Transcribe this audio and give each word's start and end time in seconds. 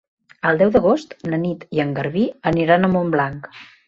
El 0.51 0.59
deu 0.61 0.69
d'agost 0.75 1.11
na 1.33 1.39
Nit 1.43 1.65
i 1.79 1.81
en 1.83 1.91
Garbí 1.99 2.23
aniran 2.53 2.89
a 2.89 2.91
Montblanc. 2.95 3.51